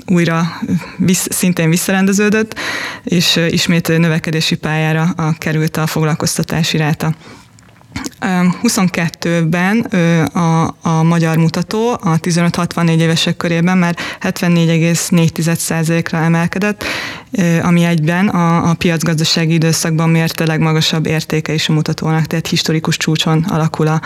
[0.06, 0.62] újra
[0.98, 2.60] vissz, szintén visszarendeződött,
[3.04, 7.16] és ismét növekedési pályára került a foglalkoztatási ráta.
[8.64, 9.80] 22-ben
[10.34, 16.84] a, a magyar mutató a 15-64 évesek körében már 74,4%-ra emelkedett,
[17.62, 22.98] ami egyben a, a piacgazdasági időszakban mért a legmagasabb értéke is a mutatónak, tehát historikus
[22.98, 24.02] csúcson alakul a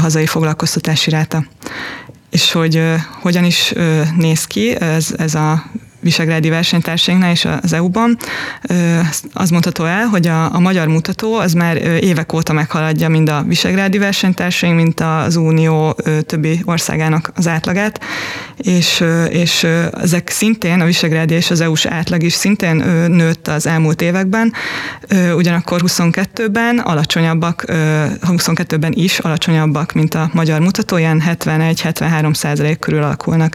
[0.00, 1.44] hazai foglalkoztatási ráta
[2.32, 2.82] és hogy
[3.20, 3.72] hogyan is
[4.16, 5.64] néz ki ez, ez a
[6.02, 8.16] visegrádi versenytársainknál és az EU-ban.
[9.32, 13.42] Az mondható el, hogy a, a magyar mutató az már évek óta meghaladja mind a
[13.46, 18.00] visegrádi versenytársaink, mint az Unió többi országának az átlagát,
[18.56, 22.76] és, és ezek szintén, a visegrádi és az EU-s átlag is szintén
[23.08, 24.52] nőtt az elmúlt években,
[25.36, 33.54] ugyanakkor 22-ben alacsonyabbak, 22-ben is alacsonyabbak, mint a magyar mutató, ilyen 71-73 százalék körül alakulnak.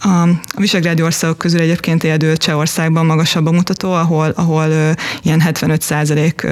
[0.00, 6.46] A Visegrádi országok közül egyébként egyedül Csehországban magasabb a mutató, ahol, ahol ilyen 75 százalék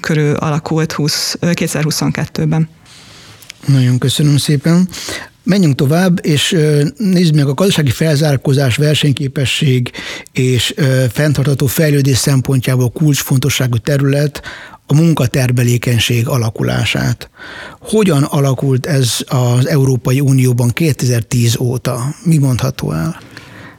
[0.00, 2.68] körül alakult 20, 2022-ben.
[3.66, 4.88] Nagyon köszönöm szépen.
[5.42, 6.56] Menjünk tovább, és
[6.96, 9.90] nézzük meg a gazdasági felzárkózás, versenyképesség
[10.32, 10.74] és
[11.12, 14.42] fenntartható fejlődés szempontjából kulcsfontosságú terület
[14.86, 17.30] a munkatermelékenység alakulását.
[17.80, 22.14] Hogyan alakult ez az Európai Unióban 2010 óta?
[22.24, 23.20] Mi mondható el?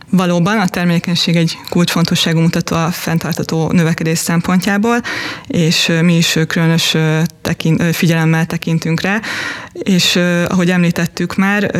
[0.09, 4.97] Valóban a termékenység egy kulcsfontosságú mutató a fenntartató növekedés szempontjából,
[5.47, 6.97] és mi is különös
[7.41, 9.19] tekint, figyelemmel tekintünk rá,
[9.71, 11.71] és ahogy említettük már,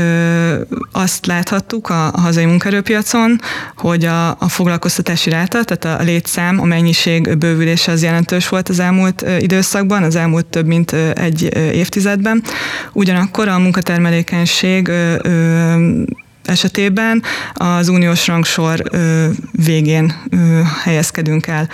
[0.91, 3.39] azt láthattuk a, hazai munkaerőpiacon,
[3.75, 8.79] hogy a, a foglalkoztatási ráta, tehát a létszám, a mennyiség bővülése az jelentős volt az
[8.79, 12.43] elmúlt időszakban, az elmúlt több mint egy évtizedben.
[12.93, 14.91] Ugyanakkor a munkatermelékenység
[16.45, 18.83] esetében az uniós rangsor
[19.51, 20.13] végén
[20.83, 21.69] helyezkedünk el.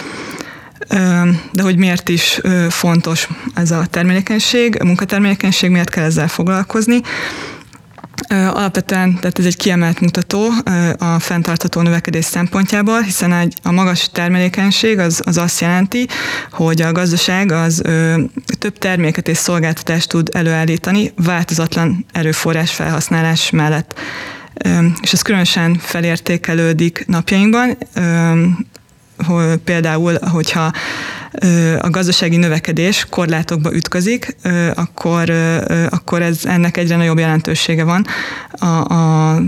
[1.51, 7.01] De hogy miért is fontos ez a termelékenység, a munkatermelékenység, miért kell ezzel foglalkozni?
[8.29, 10.49] Alapvetően tehát ez egy kiemelt mutató
[10.97, 16.07] a fenntartható növekedés szempontjából, hiszen egy, a magas termelékenység az, az azt jelenti,
[16.51, 18.21] hogy a gazdaság az ö,
[18.59, 23.99] több terméket és szolgáltatást tud előállítani változatlan erőforrás felhasználás mellett
[25.01, 27.77] és ez különösen felértékelődik napjainkban,
[29.25, 30.71] hogy például, hogyha
[31.79, 34.35] a gazdasági növekedés korlátokba ütközik,
[34.73, 35.29] akkor,
[35.89, 38.05] akkor ez, ennek egyre nagyobb jelentősége van
[38.51, 39.41] a, a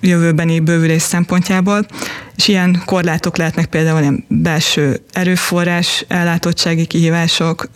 [0.00, 1.86] jövőbeni bővülés szempontjából,
[2.36, 7.68] és ilyen korlátok lehetnek például ilyen belső erőforrás, ellátottsági kihívások,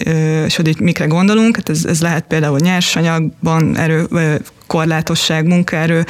[0.47, 4.07] és hogy mikre gondolunk, hát ez, ez lehet például nyersanyagban erő,
[4.71, 6.05] korlátosság munkaerő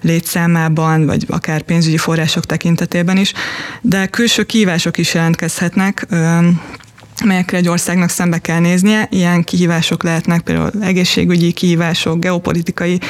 [0.00, 3.32] létszámában, vagy akár pénzügyi források tekintetében is,
[3.80, 6.06] de külső kihívások is jelentkezhetnek,
[7.24, 9.06] melyekre egy országnak szembe kell néznie.
[9.10, 13.00] Ilyen kihívások lehetnek például egészségügyi kihívások, geopolitikai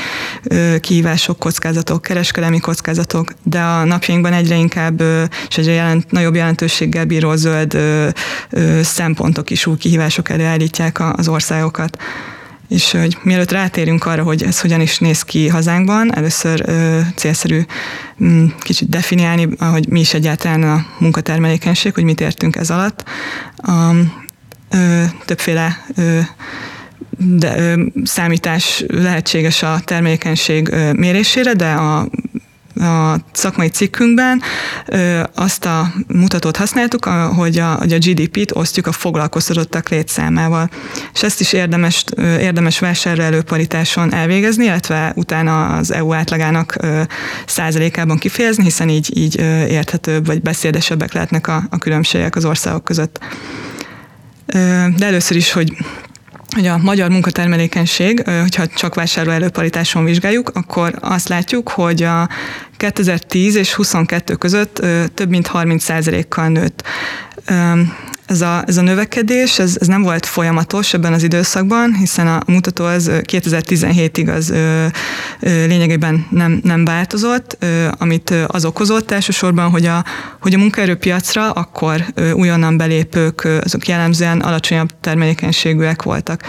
[0.81, 5.03] kihívások, kockázatok, kereskedelmi kockázatok, de a napjainkban egyre inkább
[5.49, 7.79] és egyre jelent, nagyobb jelentőséggel bíró zöld
[8.83, 11.99] szempontok is új kihívások elő állítják az országokat.
[12.72, 17.61] És hogy mielőtt rátérünk arra, hogy ez hogyan is néz ki hazánkban, először ö, célszerű
[18.16, 23.04] m, mm, kicsit definiálni, hogy mi is egyáltalán a munkatermelékenység, hogy mit értünk ez alatt.
[23.56, 23.94] A,
[24.70, 26.18] ö, többféle ö,
[27.18, 32.08] de, ö, számítás lehetséges a termékenység ö, mérésére, de a
[32.74, 34.42] a szakmai cikkünkben
[35.35, 37.04] azt a mutatót használtuk,
[37.37, 40.70] hogy a, hogy a GDP-t osztjuk a foglalkoztatottak létszámával.
[41.14, 46.76] És ezt is érdemes, érdemes vásárló paritáson elvégezni, illetve utána az EU átlagának
[47.46, 53.18] százalékában kifejezni, hiszen így, így érthetőbb vagy beszédesebbek lehetnek a, a különbségek az országok között.
[54.96, 55.76] De először is, hogy
[56.55, 62.29] hogy a magyar munkatermelékenység, hogyha csak vásárlóerőparitáson vizsgáljuk, akkor azt látjuk, hogy a
[62.77, 64.83] 2010 és 22 között
[65.15, 66.85] több mint 30 kal nőtt
[68.33, 72.42] ez a, ez a növekedés, ez, ez nem volt folyamatos ebben az időszakban, hiszen a
[72.47, 74.87] mutató az 2017-ig az ö,
[75.40, 80.05] ö, lényegében nem, nem változott, ö, amit az okozott elsősorban, hogy a,
[80.40, 86.42] hogy a munkaerőpiacra akkor ö, újonnan belépők, ö, azok jellemzően alacsonyabb termelékenységűek voltak.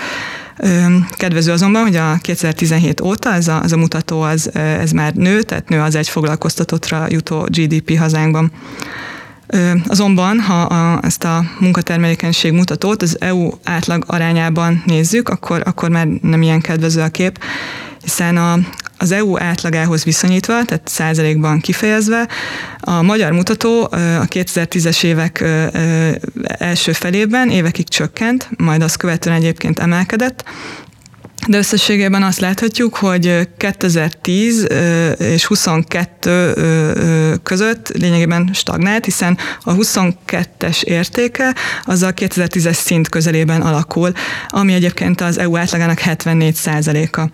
[1.09, 5.41] Kedvező azonban, hogy a 2017 óta ez a, ez a mutató az, ez már nő,
[5.41, 8.51] tehát nő az egy foglalkoztatottra jutó GDP hazánkban.
[9.87, 16.07] Azonban, ha a, ezt a munkatermelékenység mutatót az EU átlag arányában nézzük, akkor, akkor már
[16.21, 17.39] nem ilyen kedvező a kép,
[18.03, 18.57] hiszen a,
[18.97, 22.27] az EU átlagához viszonyítva, tehát százalékban kifejezve,
[22.79, 25.43] a magyar mutató a 2010-es évek
[26.43, 30.43] első felében évekig csökkent, majd azt követően egyébként emelkedett,
[31.47, 34.67] de összességében azt láthatjuk, hogy 2010
[35.17, 44.11] és 22 között lényegében stagnált, hiszen a 22-es értéke az a 2010-es szint közelében alakul,
[44.47, 46.57] ami egyébként az EU átlagának 74
[47.11, 47.29] a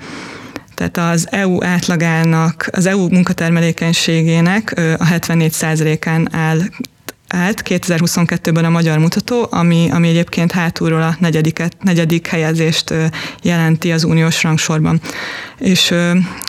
[0.76, 5.56] tehát az EU átlagának, az EU munkatermelékenységének a 74
[6.06, 6.60] án áll
[7.30, 12.94] állt 2022-ben a magyar mutató, ami, ami egyébként hátulról a negyediket, negyedik helyezést
[13.42, 15.02] jelenti az uniós rangsorban.
[15.58, 15.94] És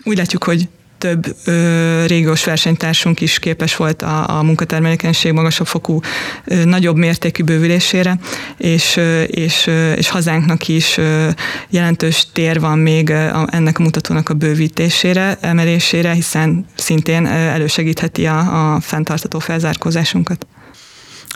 [0.05, 0.69] úgy látjuk, hogy
[1.01, 6.01] több ö, régiós versenytársunk is képes volt a, a munkatermelékenység magasabb fokú,
[6.45, 8.19] ö, nagyobb mértékű bővülésére,
[8.57, 11.29] és, ö, és, ö, és hazánknak is ö,
[11.69, 18.75] jelentős tér van még a, ennek a mutatónak a bővítésére, emelésére, hiszen szintén elősegítheti a,
[18.75, 20.47] a fenntartató felzárkózásunkat.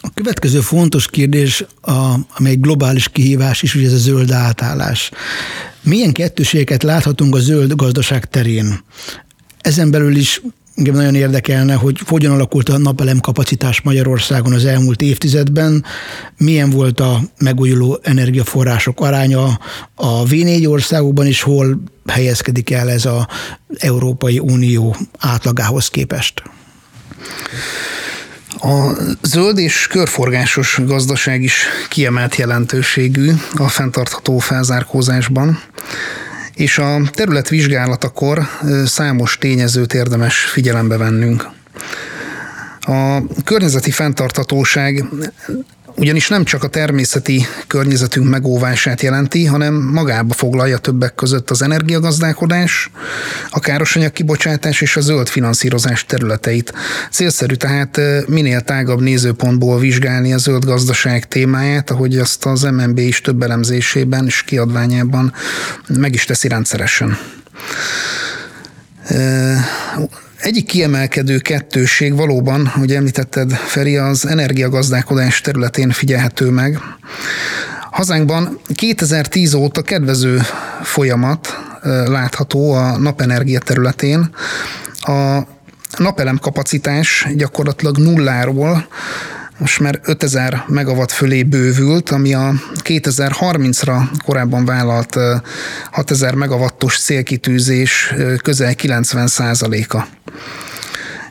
[0.05, 5.11] A következő fontos kérdés, a, amely globális kihívás is, ugye ez a zöld átállás.
[5.83, 8.85] Milyen kettőségeket láthatunk a zöld gazdaság terén?
[9.61, 10.43] Ezen belül is
[10.75, 15.85] engem nagyon érdekelne, hogy hogyan alakult a napelem kapacitás Magyarországon az elmúlt évtizedben,
[16.39, 19.61] milyen volt a megújuló energiaforrások aránya
[19.95, 23.27] a V4 országokban, és hol helyezkedik el ez az
[23.79, 26.43] Európai Unió átlagához képest.
[28.65, 35.63] A zöld és körforgásos gazdaság is kiemelt jelentőségű a fenntartható felzárkózásban,
[36.55, 38.49] és a terület vizsgálatakor
[38.85, 41.49] számos tényezőt érdemes figyelembe vennünk.
[42.81, 45.05] A környezeti fenntarthatóság
[45.97, 52.91] ugyanis nem csak a természeti környezetünk megóvását jelenti, hanem magába foglalja többek között az energiagazdálkodás,
[53.51, 56.73] a károsanyag kibocsátás és a zöld finanszírozás területeit.
[57.11, 63.21] Célszerű tehát minél tágabb nézőpontból vizsgálni a zöld gazdaság témáját, ahogy azt az MNB is
[63.21, 65.33] több elemzésében és kiadványában
[65.89, 67.19] meg is teszi rendszeresen.
[70.41, 76.79] Egyik kiemelkedő kettőség valóban, hogy említetted, Feri, az energiagazdálkodás területén figyelhető meg.
[77.91, 80.41] Hazánkban 2010 óta kedvező
[80.83, 81.59] folyamat
[82.07, 84.35] látható a napenergia területén.
[85.01, 85.39] A
[85.99, 88.87] napelem kapacitás gyakorlatilag nulláról
[89.59, 95.19] most már 5000 megawatt fölé bővült, ami a 2030-ra korábban vállalt
[95.91, 99.29] 6000 megawattos célkitűzés közel 90
[99.89, 100.07] a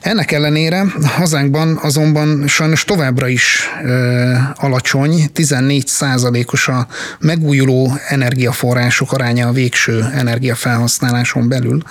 [0.03, 6.87] ennek ellenére hazánkban azonban sajnos továbbra is ö, alacsony, 14 százalékos a
[7.19, 11.81] megújuló energiaforrások aránya a végső energiafelhasználáson belül,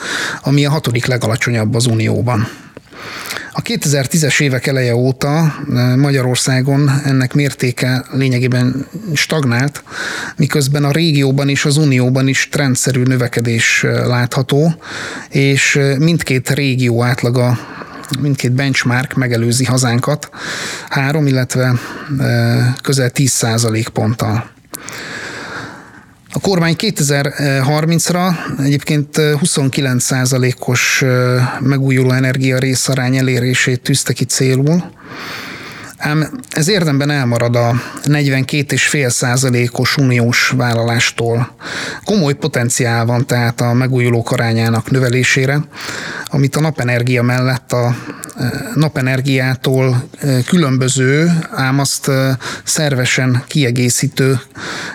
[0.42, 2.48] ami a hatodik legalacsonyabb az Unióban.
[3.54, 5.54] A 2010-es évek eleje óta
[5.96, 9.82] Magyarországon ennek mértéke lényegében stagnált,
[10.36, 14.74] miközben a régióban és az unióban is trendszerű növekedés látható,
[15.28, 17.58] és mindkét régió átlaga
[18.20, 20.30] mindkét benchmark megelőzi hazánkat
[20.88, 21.74] három, illetve
[22.82, 24.50] közel 10 százalék ponttal.
[26.34, 31.04] A kormány 2030-ra egyébként 29%-os
[31.60, 34.82] megújuló energia részarány elérését tűzte ki célul,
[36.04, 41.54] Ám ez érdemben elmarad a 42,5 százalékos uniós vállalástól.
[42.04, 45.60] Komoly potenciál van tehát a megújulók arányának növelésére,
[46.26, 47.96] amit a napenergia mellett a
[48.36, 54.40] e, napenergiától e, különböző, ám azt e, szervesen kiegészítő,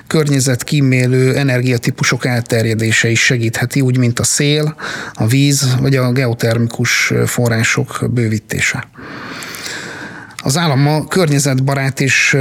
[0.08, 4.76] környezetkímélő energiatípusok elterjedése is segítheti, úgy mint a szél,
[5.14, 8.88] a víz vagy a geotermikus források bővítése.
[10.48, 12.38] Az állam ma környezetbarát és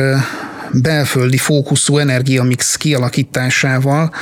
[0.72, 4.14] belföldi fókuszú energiamix kialakításával,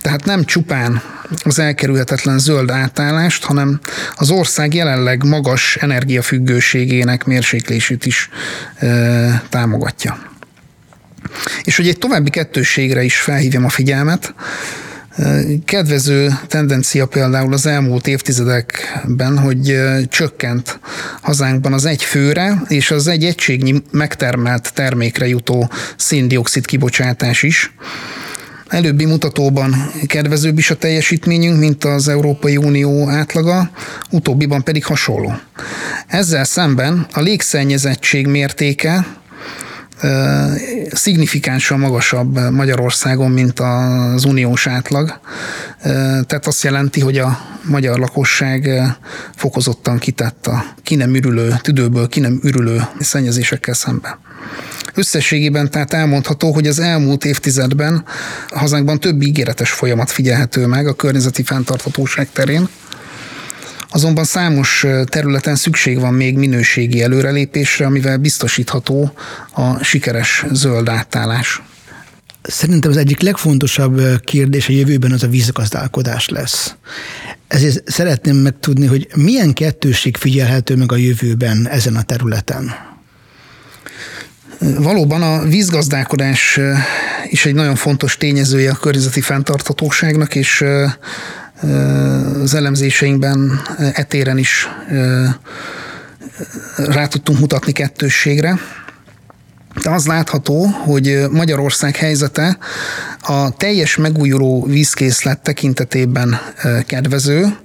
[0.00, 1.02] tehát nem csupán
[1.42, 3.80] az elkerülhetetlen zöld átállást, hanem
[4.14, 8.28] az ország jelenleg magas energiafüggőségének mérséklését is
[8.76, 10.18] e, támogatja.
[11.62, 14.34] És hogy egy további kettősségre is felhívjam a figyelmet,
[15.64, 20.80] Kedvező tendencia például az elmúlt évtizedekben, hogy csökkent
[21.20, 27.74] hazánkban az egy főre és az egy egységnyi megtermelt termékre jutó széndiokszid kibocsátás is.
[28.68, 29.74] Előbbi mutatóban
[30.06, 33.70] kedvezőbb is a teljesítményünk, mint az Európai Unió átlaga,
[34.10, 35.34] utóbbiban pedig hasonló.
[36.06, 39.06] Ezzel szemben a légszennyezettség mértéke
[40.92, 45.20] szignifikánsan magasabb Magyarországon, mint az uniós átlag.
[46.26, 48.70] Tehát azt jelenti, hogy a magyar lakosság
[49.36, 54.18] fokozottan kitett a ki nem ürülő, tüdőből ki nem ürülő szennyezésekkel szemben.
[54.94, 58.04] Összességében tehát elmondható, hogy az elmúlt évtizedben
[58.48, 62.68] hazánkban több ígéretes folyamat figyelhető meg a környezeti fenntarthatóság terén,
[63.92, 69.12] Azonban számos területen szükség van még minőségi előrelépésre, amivel biztosítható
[69.54, 71.62] a sikeres zöld átállás.
[72.42, 76.74] Szerintem az egyik legfontosabb kérdés a jövőben az a vízgazdálkodás lesz.
[77.48, 82.74] Ezért szeretném megtudni, hogy milyen kettőség figyelhető meg a jövőben ezen a területen.
[84.58, 86.60] Valóban a vízgazdálkodás
[87.30, 90.64] is egy nagyon fontos tényezője a környezeti fenntarthatóságnak, és
[92.42, 93.60] az elemzéseinkben
[93.92, 94.68] etéren is
[96.76, 98.58] rá tudtunk mutatni kettősségre.
[99.82, 102.58] De az látható, hogy Magyarország helyzete
[103.20, 106.40] a teljes megújuló vízkészlet tekintetében
[106.86, 107.56] kedvező,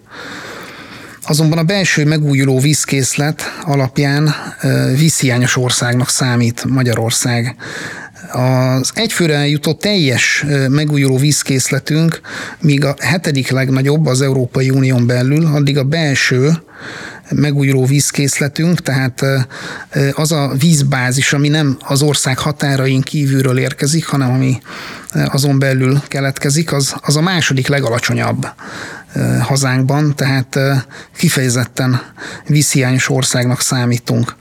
[1.30, 4.36] Azonban a belső megújuló vízkészlet alapján
[4.96, 7.56] vízhiányos országnak számít Magyarország.
[8.38, 12.20] Az egyfőre jutott teljes megújuló vízkészletünk,
[12.60, 16.52] míg a hetedik legnagyobb az Európai Unión belül, addig a belső
[17.32, 19.26] megújuló vízkészletünk, tehát
[20.12, 24.62] az a vízbázis, ami nem az ország határain kívülről érkezik, hanem ami
[25.26, 28.48] azon belül keletkezik, az, az a második legalacsonyabb
[29.42, 30.60] hazánkban, tehát
[31.18, 32.02] kifejezetten
[32.48, 34.36] vízhiányos országnak számítunk.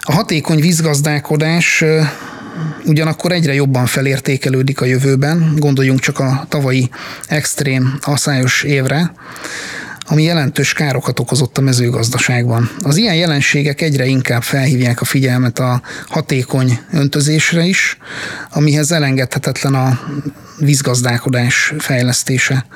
[0.00, 1.84] A hatékony vízgazdálkodás
[2.84, 6.90] ugyanakkor egyre jobban felértékelődik a jövőben, gondoljunk csak a tavalyi
[7.26, 9.12] extrém asszályos évre,
[10.06, 12.70] ami jelentős károkat okozott a mezőgazdaságban.
[12.82, 17.96] Az ilyen jelenségek egyre inkább felhívják a figyelmet a hatékony öntözésre is,
[18.50, 20.00] amihez elengedhetetlen a
[20.58, 22.66] vízgazdálkodás fejlesztése.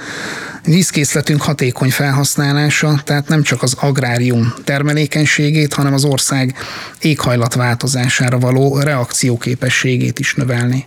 [0.64, 6.54] Vízkészletünk hatékony felhasználása, tehát nem csak az agrárium termelékenységét, hanem az ország
[7.00, 10.86] éghajlatváltozására való reakcióképességét is növelni.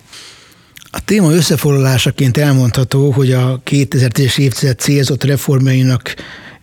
[0.92, 6.16] A téma összefoglalásaként elmondható, hogy a 2010-es évtized célzott reformjainak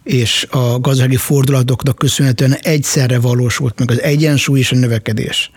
[0.02, 5.50] és a gazdasági fordulatoknak köszönhetően egyszerre valósult meg az egyensúly és a növekedés.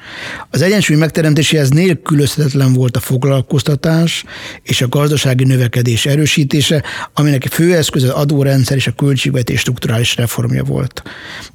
[0.50, 4.24] Az egyensúly megteremtéséhez nélkülözhetetlen volt a foglalkoztatás
[4.64, 10.64] és a gazdasági növekedés erősítése, aminek fő eszköz az adórendszer és a költségvetés strukturális reformja
[10.64, 11.04] volt.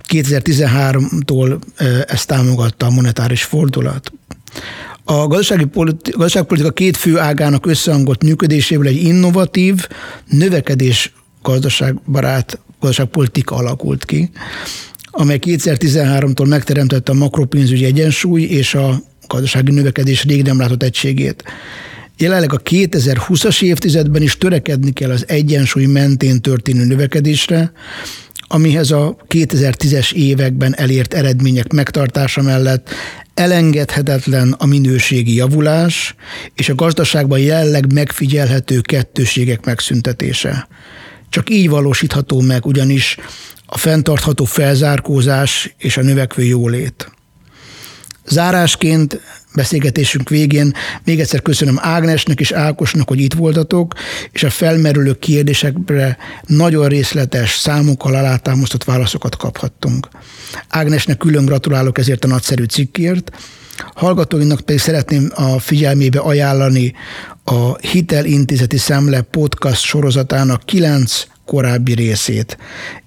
[0.08, 1.58] 2013-tól
[2.06, 4.12] ezt támogatta a monetáris fordulat.
[5.04, 9.88] A gazdasági politi- gazdaságpolitika két fő ágának összehangolt működéséből egy innovatív,
[10.28, 14.30] növekedés gazdaságbarát gazdaságpolitika alakult ki,
[15.10, 21.44] amely 2013-tól megteremtette a makropénzügyi egyensúly és a gazdasági növekedés rég nem látott egységét.
[22.18, 27.72] Jelenleg a 2020-as évtizedben is törekedni kell az egyensúly mentén történő növekedésre,
[28.46, 32.90] amihez a 2010-es években elért eredmények megtartása mellett
[33.34, 36.14] elengedhetetlen a minőségi javulás
[36.54, 40.68] és a gazdaságban jelenleg megfigyelhető kettőségek megszüntetése.
[41.28, 43.16] Csak így valósítható meg ugyanis
[43.66, 47.12] a fenntartható felzárkózás és a növekvő jólét.
[48.26, 49.20] Zárásként
[49.54, 50.72] beszélgetésünk végén
[51.04, 53.94] még egyszer köszönöm Ágnesnek és Ákosnak, hogy itt voltatok,
[54.32, 60.08] és a felmerülő kérdésekre nagyon részletes, számokkal alátámasztott válaszokat kaphattunk.
[60.68, 63.30] Ágnesnek külön gratulálok ezért a nagyszerű cikkért,
[63.94, 66.94] Hallgatóinak pedig szeretném a figyelmébe ajánlani
[67.44, 72.58] a Hitelintézeti Szemle podcast sorozatának kilenc korábbi részét.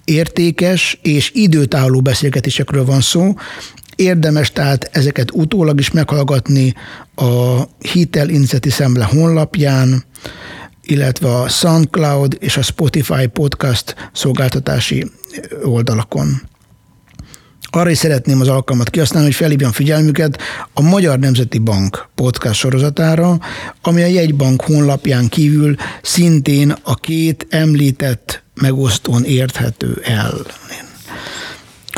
[0.04, 3.34] Értékes és időtálló beszélgetésekről van szó,
[3.98, 6.74] Érdemes tehát ezeket utólag is meghallgatni
[7.14, 10.04] a Hitel Inzeti Szemle honlapján,
[10.82, 15.10] illetve a SoundCloud és a Spotify podcast szolgáltatási
[15.62, 16.42] oldalakon.
[17.70, 20.38] arra is szeretném az alkalmat kihasználni, hogy felhívjam figyelmüket
[20.72, 23.38] a Magyar Nemzeti Bank podcast sorozatára,
[23.82, 30.34] ami a jegybank honlapján kívül szintén a két említett megosztón érthető el.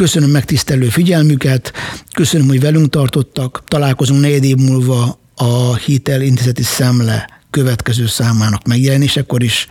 [0.01, 1.73] Köszönöm megtisztelő figyelmüket,
[2.15, 9.43] köszönöm, hogy velünk tartottak, találkozunk négy év múlva a Hitel Intézeti Szemle következő számának megjelenésekor
[9.43, 9.69] is.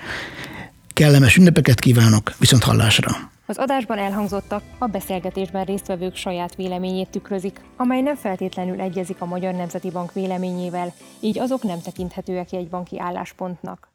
[0.93, 3.11] Kellemes ünnepeket kívánok, viszont hallásra!
[3.45, 9.53] Az adásban elhangzottak a beszélgetésben résztvevők saját véleményét tükrözik, amely nem feltétlenül egyezik a Magyar
[9.53, 13.87] Nemzeti Bank véleményével, így azok nem tekinthetőek egy banki álláspontnak.